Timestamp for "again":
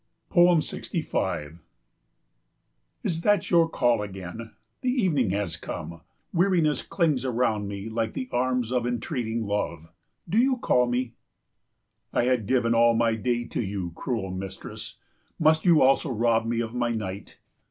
4.01-4.51